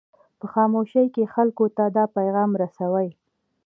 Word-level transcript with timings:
په 0.39 0.45
خاموشۍ 0.53 1.05
کې 1.15 1.31
خلکو 1.33 1.65
ته 1.75 1.83
دا 1.95 2.05
پیغام 2.17 2.51
رسوي. 2.61 3.09